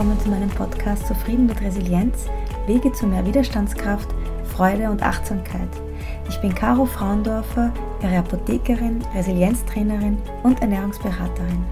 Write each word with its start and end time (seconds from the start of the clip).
Willkommen 0.00 0.20
zu 0.22 0.30
meinem 0.30 0.48
Podcast 0.48 1.06
Zufrieden 1.06 1.44
mit 1.44 1.60
Resilienz, 1.60 2.24
Wege 2.66 2.90
zu 2.90 3.06
mehr 3.06 3.22
Widerstandskraft, 3.26 4.08
Freude 4.44 4.90
und 4.90 5.02
Achtsamkeit. 5.02 5.68
Ich 6.26 6.40
bin 6.40 6.54
Caro 6.54 6.86
Frauendorfer, 6.86 7.70
Ihre 8.02 8.16
Apothekerin, 8.16 9.02
Resilienztrainerin 9.14 10.16
und 10.42 10.62
Ernährungsberaterin. 10.62 11.66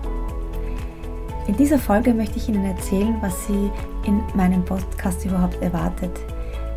In 1.47 1.57
dieser 1.57 1.79
Folge 1.79 2.13
möchte 2.13 2.37
ich 2.37 2.51
Ihnen 2.51 2.67
erzählen, 2.67 3.17
was 3.23 3.47
Sie 3.47 3.71
in 4.05 4.21
meinem 4.35 4.63
Podcast 4.63 5.25
überhaupt 5.25 5.63
erwartet. 5.63 6.21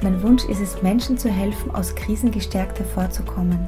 Mein 0.01 0.23
Wunsch 0.23 0.45
ist 0.45 0.61
es, 0.61 0.81
Menschen 0.81 1.17
zu 1.17 1.29
helfen, 1.29 1.75
aus 1.75 1.93
Krisen 1.95 2.31
gestärkt 2.31 2.79
hervorzukommen. 2.79 3.59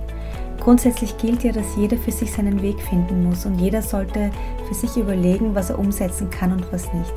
Grundsätzlich 0.62 1.18
gilt 1.18 1.44
ja, 1.44 1.52
dass 1.52 1.76
jeder 1.76 1.98
für 1.98 2.14
sich 2.14 2.31
seinen 2.31 2.62
Weg 2.62 2.80
finden 2.80 3.26
muss 3.26 3.45
und 3.45 3.59
jeder 3.59 3.81
sollte 3.81 4.31
für 4.70 4.73
sich 4.73 4.95
überlegen, 4.95 5.54
was 5.54 5.70
er 5.70 5.80
umsetzen 5.80 6.30
kann 6.30 6.54
und 6.54 6.72
was 6.72 6.94
nicht. 6.94 7.14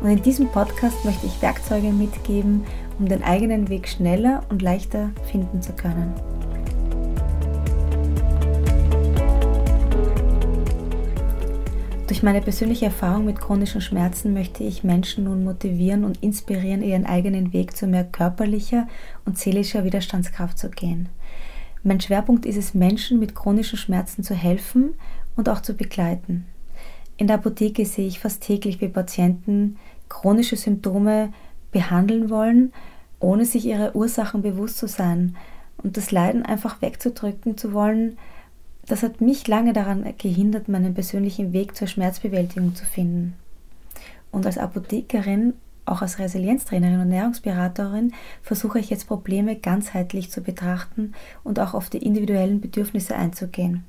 Und 0.00 0.10
in 0.10 0.22
diesem 0.22 0.48
Podcast 0.48 1.04
möchte 1.04 1.26
ich 1.26 1.40
Werkzeuge 1.42 1.88
mitgeben, 1.88 2.64
um 2.98 3.08
den 3.08 3.22
eigenen 3.22 3.68
Weg 3.68 3.88
schneller 3.88 4.42
und 4.48 4.62
leichter 4.62 5.10
finden 5.30 5.62
zu 5.62 5.72
können. 5.72 6.14
Durch 12.06 12.22
meine 12.22 12.40
persönliche 12.40 12.86
Erfahrung 12.86 13.24
mit 13.24 13.40
chronischen 13.40 13.80
Schmerzen 13.80 14.32
möchte 14.32 14.62
ich 14.62 14.84
Menschen 14.84 15.24
nun 15.24 15.42
motivieren 15.42 16.04
und 16.04 16.22
inspirieren, 16.22 16.82
ihren 16.82 17.04
eigenen 17.04 17.52
Weg 17.52 17.76
zu 17.76 17.86
mehr 17.86 18.04
körperlicher 18.04 18.86
und 19.24 19.38
seelischer 19.38 19.84
Widerstandskraft 19.84 20.56
zu 20.56 20.70
gehen. 20.70 21.08
Mein 21.82 22.00
Schwerpunkt 22.00 22.46
ist 22.46 22.56
es, 22.56 22.74
Menschen 22.74 23.18
mit 23.18 23.34
chronischen 23.34 23.76
Schmerzen 23.76 24.22
zu 24.22 24.34
helfen 24.34 24.94
und 25.36 25.48
auch 25.48 25.60
zu 25.60 25.74
begleiten. 25.74 26.46
In 27.16 27.26
der 27.26 27.36
Apotheke 27.36 27.84
sehe 27.86 28.06
ich 28.06 28.20
fast 28.20 28.42
täglich, 28.42 28.80
wie 28.80 28.88
Patienten 28.88 29.78
chronische 30.08 30.56
Symptome 30.56 31.32
behandeln 31.72 32.30
wollen, 32.30 32.72
ohne 33.18 33.44
sich 33.44 33.64
ihrer 33.64 33.96
Ursachen 33.96 34.42
bewusst 34.42 34.78
zu 34.78 34.86
sein 34.86 35.36
und 35.78 35.96
das 35.96 36.10
Leiden 36.10 36.44
einfach 36.44 36.82
wegzudrücken 36.82 37.56
zu 37.56 37.72
wollen. 37.72 38.18
Das 38.86 39.02
hat 39.02 39.20
mich 39.20 39.48
lange 39.48 39.72
daran 39.72 40.04
gehindert, 40.18 40.68
meinen 40.68 40.94
persönlichen 40.94 41.52
Weg 41.52 41.74
zur 41.74 41.88
Schmerzbewältigung 41.88 42.74
zu 42.74 42.84
finden. 42.84 43.34
Und 44.30 44.46
als 44.46 44.58
Apothekerin 44.58 45.54
auch 45.86 46.02
als 46.02 46.18
Resilienztrainerin 46.18 46.96
und 46.96 47.12
Ernährungsberaterin 47.12 48.12
versuche 48.42 48.80
ich 48.80 48.90
jetzt 48.90 49.06
Probleme 49.06 49.56
ganzheitlich 49.56 50.30
zu 50.30 50.42
betrachten 50.42 51.14
und 51.44 51.60
auch 51.60 51.74
auf 51.74 51.88
die 51.88 52.04
individuellen 52.04 52.60
Bedürfnisse 52.60 53.14
einzugehen. 53.14 53.84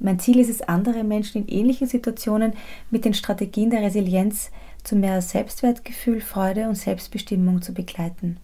Mein 0.00 0.18
Ziel 0.18 0.38
ist 0.38 0.50
es, 0.50 0.62
andere 0.62 1.04
Menschen 1.04 1.46
in 1.46 1.48
ähnlichen 1.48 1.86
Situationen 1.86 2.54
mit 2.90 3.04
den 3.04 3.14
Strategien 3.14 3.70
der 3.70 3.82
Resilienz 3.82 4.50
zu 4.82 4.96
mehr 4.96 5.22
Selbstwertgefühl, 5.22 6.20
Freude 6.20 6.68
und 6.68 6.74
Selbstbestimmung 6.74 7.62
zu 7.62 7.72
begleiten. 7.72 8.38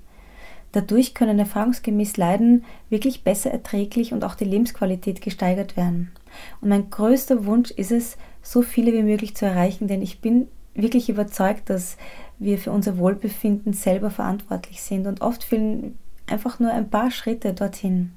Dadurch 0.72 1.14
können 1.14 1.38
erfahrungsgemäß 1.38 2.16
Leiden 2.16 2.64
wirklich 2.88 3.24
besser 3.24 3.50
erträglich 3.50 4.12
und 4.12 4.24
auch 4.24 4.36
die 4.36 4.44
Lebensqualität 4.44 5.20
gesteigert 5.20 5.76
werden. 5.76 6.12
Und 6.60 6.68
mein 6.68 6.90
größter 6.90 7.44
Wunsch 7.44 7.72
ist 7.72 7.90
es, 7.90 8.16
so 8.42 8.62
viele 8.62 8.92
wie 8.92 9.02
möglich 9.02 9.34
zu 9.34 9.46
erreichen, 9.46 9.88
denn 9.88 10.00
ich 10.00 10.20
bin 10.20 10.46
wirklich 10.74 11.08
überzeugt, 11.08 11.68
dass 11.68 11.96
wir 12.38 12.56
für 12.58 12.70
unser 12.70 12.98
Wohlbefinden 12.98 13.72
selber 13.72 14.10
verantwortlich 14.10 14.80
sind 14.80 15.06
und 15.06 15.20
oft 15.20 15.42
fehlen 15.42 15.98
einfach 16.28 16.60
nur 16.60 16.72
ein 16.72 16.88
paar 16.88 17.10
Schritte 17.10 17.52
dorthin. 17.52 18.12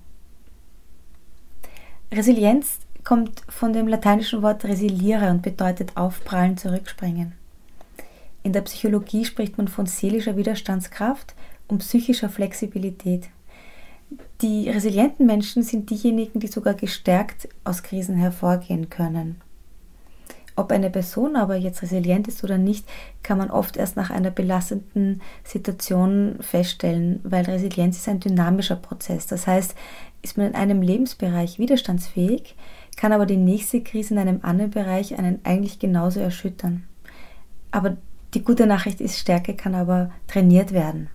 Resilienz 2.11 2.79
kommt 3.03 3.41
von 3.49 3.73
dem 3.73 3.87
lateinischen 3.87 4.41
Wort 4.41 4.63
resiliere 4.65 5.29
und 5.29 5.41
bedeutet 5.41 5.97
aufprallen, 5.97 6.57
zurückspringen. 6.57 7.33
In 8.43 8.53
der 8.53 8.61
Psychologie 8.61 9.25
spricht 9.25 9.57
man 9.57 9.67
von 9.67 9.85
seelischer 9.85 10.35
Widerstandskraft 10.35 11.33
und 11.67 11.79
psychischer 11.79 12.29
Flexibilität. 12.29 13.29
Die 14.41 14.69
resilienten 14.69 15.25
Menschen 15.25 15.63
sind 15.63 15.89
diejenigen, 15.89 16.39
die 16.39 16.47
sogar 16.47 16.73
gestärkt 16.73 17.47
aus 17.63 17.83
Krisen 17.83 18.15
hervorgehen 18.15 18.89
können. 18.89 19.41
Ob 20.55 20.71
eine 20.71 20.91
Person 20.91 21.35
aber 21.35 21.55
jetzt 21.55 21.81
resilient 21.81 22.27
ist 22.27 22.43
oder 22.43 22.59
nicht, 22.59 22.85
kann 23.23 23.39
man 23.39 23.49
oft 23.49 23.75
erst 23.75 23.95
nach 23.95 24.11
einer 24.11 24.29
belastenden 24.29 25.21
Situation 25.43 26.37
feststellen, 26.41 27.21
weil 27.23 27.45
Resilienz 27.45 27.97
ist 27.97 28.07
ein 28.07 28.19
dynamischer 28.19 28.75
Prozess. 28.75 29.25
Das 29.25 29.47
heißt, 29.47 29.73
ist 30.21 30.37
man 30.37 30.47
in 30.47 30.55
einem 30.55 30.81
Lebensbereich 30.81 31.57
widerstandsfähig, 31.57 32.55
kann 32.97 33.11
aber 33.11 33.25
die 33.25 33.37
nächste 33.37 33.81
Krise 33.81 34.13
in 34.13 34.19
einem 34.19 34.39
anderen 34.43 34.71
Bereich 34.71 35.17
einen 35.17 35.39
eigentlich 35.43 35.79
genauso 35.79 36.19
erschüttern. 36.19 36.83
Aber 37.71 37.97
die 38.33 38.43
gute 38.43 38.67
Nachricht 38.67 39.01
ist, 39.01 39.17
Stärke 39.17 39.55
kann 39.55 39.75
aber 39.75 40.11
trainiert 40.27 40.73
werden. 40.73 41.09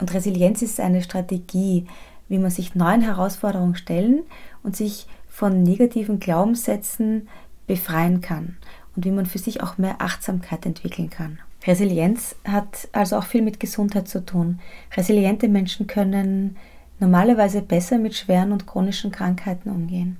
Und 0.00 0.12
Resilienz 0.14 0.62
ist 0.62 0.80
eine 0.80 1.02
Strategie, 1.02 1.86
wie 2.28 2.38
man 2.38 2.50
sich 2.50 2.74
neuen 2.74 3.02
Herausforderungen 3.02 3.74
stellen 3.74 4.22
und 4.62 4.76
sich 4.76 5.06
von 5.28 5.62
negativen 5.62 6.18
Glaubenssätzen 6.18 7.28
befreien 7.66 8.20
kann 8.20 8.56
und 8.96 9.04
wie 9.04 9.10
man 9.10 9.26
für 9.26 9.38
sich 9.38 9.62
auch 9.62 9.78
mehr 9.78 10.00
Achtsamkeit 10.00 10.66
entwickeln 10.66 11.10
kann. 11.10 11.38
Resilienz 11.66 12.34
hat 12.44 12.88
also 12.92 13.16
auch 13.16 13.24
viel 13.24 13.42
mit 13.42 13.60
Gesundheit 13.60 14.08
zu 14.08 14.24
tun. 14.24 14.60
Resiliente 14.96 15.48
Menschen 15.48 15.86
können 15.86 16.56
normalerweise 16.98 17.62
besser 17.62 17.98
mit 17.98 18.14
schweren 18.14 18.52
und 18.52 18.66
chronischen 18.66 19.12
Krankheiten 19.12 19.70
umgehen. 19.70 20.16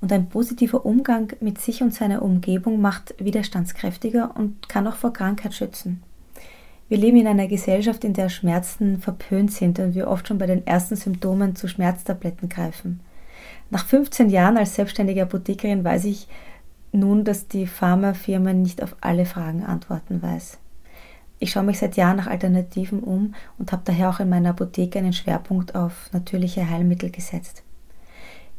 Und 0.00 0.12
ein 0.12 0.28
positiver 0.28 0.84
Umgang 0.84 1.32
mit 1.40 1.58
sich 1.58 1.82
und 1.82 1.94
seiner 1.94 2.22
Umgebung 2.22 2.80
macht 2.80 3.14
widerstandskräftiger 3.18 4.36
und 4.36 4.68
kann 4.68 4.86
auch 4.86 4.96
vor 4.96 5.12
Krankheit 5.12 5.54
schützen. 5.54 6.02
Wir 6.88 6.98
leben 6.98 7.16
in 7.16 7.26
einer 7.26 7.48
Gesellschaft, 7.48 8.04
in 8.04 8.12
der 8.12 8.28
Schmerzen 8.28 9.00
verpönt 9.00 9.52
sind 9.52 9.78
und 9.80 9.94
wir 9.94 10.08
oft 10.08 10.28
schon 10.28 10.38
bei 10.38 10.46
den 10.46 10.66
ersten 10.66 10.94
Symptomen 10.94 11.56
zu 11.56 11.66
Schmerztabletten 11.66 12.48
greifen. 12.48 13.00
Nach 13.70 13.84
15 13.84 14.30
Jahren 14.30 14.56
als 14.56 14.76
selbstständige 14.76 15.22
Apothekerin 15.22 15.82
weiß 15.82 16.04
ich, 16.04 16.28
nun, 16.92 17.24
dass 17.24 17.48
die 17.48 17.66
Pharmafirma 17.66 18.52
nicht 18.52 18.82
auf 18.82 18.96
alle 19.00 19.26
Fragen 19.26 19.64
antworten 19.64 20.22
weiß. 20.22 20.58
Ich 21.38 21.50
schaue 21.50 21.64
mich 21.64 21.78
seit 21.78 21.96
Jahren 21.96 22.16
nach 22.16 22.28
Alternativen 22.28 23.00
um 23.00 23.34
und 23.58 23.72
habe 23.72 23.82
daher 23.84 24.08
auch 24.08 24.20
in 24.20 24.28
meiner 24.28 24.50
Apotheke 24.50 24.98
einen 24.98 25.12
Schwerpunkt 25.12 25.74
auf 25.74 26.10
natürliche 26.12 26.70
Heilmittel 26.70 27.10
gesetzt. 27.10 27.62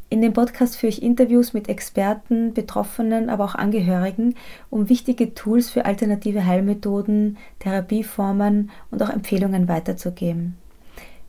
In 0.09 0.21
dem 0.21 0.31
Podcast 0.31 0.77
führe 0.77 0.91
ich 0.91 1.03
Interviews 1.03 1.51
mit 1.51 1.67
Experten, 1.67 2.53
Betroffenen, 2.53 3.29
aber 3.29 3.43
auch 3.43 3.55
Angehörigen, 3.55 4.35
um 4.69 4.87
wichtige 4.87 5.33
Tools 5.33 5.69
für 5.69 5.83
alternative 5.83 6.45
Heilmethoden, 6.45 7.37
Therapieformen 7.59 8.71
und 8.89 9.03
auch 9.03 9.09
Empfehlungen 9.09 9.67
weiterzugeben. 9.67 10.55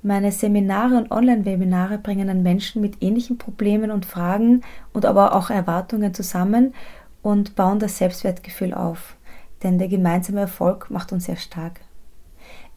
Meine 0.05 0.31
Seminare 0.31 0.97
und 0.97 1.11
Online-Webinare 1.11 1.99
bringen 1.99 2.28
dann 2.28 2.44
Menschen 2.44 2.81
mit 2.81 3.03
ähnlichen 3.03 3.37
Problemen 3.37 3.91
und 3.91 4.06
Fragen 4.06 4.62
und 4.93 5.05
aber 5.05 5.34
auch 5.34 5.50
Erwartungen 5.50 6.15
zusammen 6.15 6.72
und 7.21 7.56
bauen 7.56 7.81
das 7.81 7.99
Selbstwertgefühl 7.99 8.75
auf. 8.75 9.17
Denn 9.65 9.78
der 9.78 9.88
gemeinsame 9.88 10.38
Erfolg 10.38 10.88
macht 10.88 11.12
uns 11.12 11.25
sehr 11.25 11.34
stark. 11.34 11.81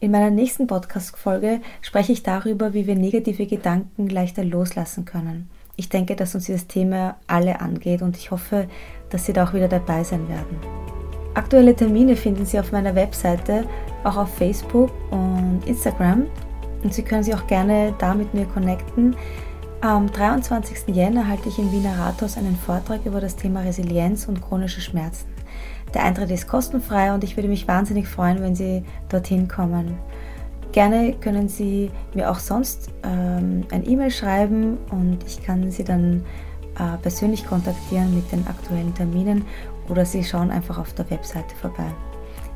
In 0.00 0.10
meiner 0.10 0.30
nächsten 0.30 0.66
Podcast-Folge 0.66 1.60
spreche 1.80 2.10
ich 2.10 2.24
darüber, 2.24 2.74
wie 2.74 2.88
wir 2.88 2.96
negative 2.96 3.46
Gedanken 3.46 4.08
leichter 4.08 4.42
loslassen 4.42 5.04
können. 5.04 5.48
Ich 5.76 5.88
denke, 5.88 6.16
dass 6.16 6.34
uns 6.34 6.46
dieses 6.46 6.66
Thema 6.66 7.16
alle 7.26 7.60
angeht 7.60 8.02
und 8.02 8.16
ich 8.16 8.30
hoffe, 8.30 8.68
dass 9.10 9.24
Sie 9.24 9.32
da 9.32 9.44
auch 9.44 9.54
wieder 9.54 9.68
dabei 9.68 10.04
sein 10.04 10.28
werden. 10.28 10.58
Aktuelle 11.34 11.74
Termine 11.74 12.14
finden 12.14 12.44
Sie 12.44 12.58
auf 12.58 12.72
meiner 12.72 12.94
Webseite, 12.94 13.64
auch 14.04 14.16
auf 14.16 14.34
Facebook 14.34 14.90
und 15.10 15.62
Instagram 15.64 16.26
und 16.82 16.92
Sie 16.92 17.02
können 17.02 17.22
sich 17.22 17.34
auch 17.34 17.46
gerne 17.46 17.94
da 17.98 18.14
mit 18.14 18.34
mir 18.34 18.44
connecten. 18.44 19.16
Am 19.80 20.12
23. 20.12 20.94
Jänner 20.94 21.26
halte 21.26 21.48
ich 21.48 21.58
im 21.58 21.72
Wiener 21.72 21.98
Rathaus 21.98 22.36
einen 22.36 22.56
Vortrag 22.56 23.04
über 23.04 23.20
das 23.20 23.34
Thema 23.34 23.60
Resilienz 23.60 24.28
und 24.28 24.40
chronische 24.42 24.80
Schmerzen. 24.80 25.26
Der 25.94 26.04
Eintritt 26.04 26.30
ist 26.30 26.46
kostenfrei 26.46 27.12
und 27.12 27.24
ich 27.24 27.36
würde 27.36 27.48
mich 27.48 27.66
wahnsinnig 27.66 28.08
freuen, 28.08 28.40
wenn 28.42 28.54
Sie 28.54 28.84
dorthin 29.08 29.48
kommen. 29.48 29.98
Gerne 30.72 31.12
können 31.20 31.48
Sie 31.48 31.90
mir 32.14 32.30
auch 32.30 32.38
sonst 32.38 32.90
ähm, 33.02 33.64
ein 33.70 33.86
E-Mail 33.86 34.10
schreiben 34.10 34.78
und 34.90 35.18
ich 35.26 35.42
kann 35.42 35.70
Sie 35.70 35.84
dann 35.84 36.24
äh, 36.78 36.96
persönlich 37.02 37.46
kontaktieren 37.46 38.14
mit 38.14 38.32
den 38.32 38.46
aktuellen 38.46 38.94
Terminen 38.94 39.44
oder 39.88 40.06
Sie 40.06 40.24
schauen 40.24 40.50
einfach 40.50 40.78
auf 40.78 40.94
der 40.94 41.08
Webseite 41.10 41.54
vorbei. 41.56 41.86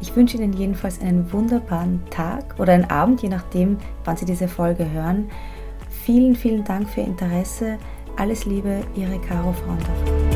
Ich 0.00 0.16
wünsche 0.16 0.38
Ihnen 0.38 0.54
jedenfalls 0.54 1.00
einen 1.00 1.30
wunderbaren 1.30 2.02
Tag 2.10 2.54
oder 2.58 2.72
einen 2.72 2.90
Abend, 2.90 3.22
je 3.22 3.28
nachdem, 3.28 3.76
wann 4.04 4.16
Sie 4.16 4.24
diese 4.26 4.48
Folge 4.48 4.90
hören. 4.90 5.30
Vielen, 6.04 6.36
vielen 6.36 6.64
Dank 6.64 6.88
für 6.88 7.00
Ihr 7.00 7.08
Interesse. 7.08 7.76
Alles 8.16 8.46
Liebe, 8.46 8.80
Ihre 8.94 9.18
Caro 9.20 9.52
Frauendorf. 9.52 10.35